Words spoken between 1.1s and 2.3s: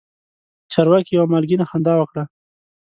یوه مالګینه خندا وکړه.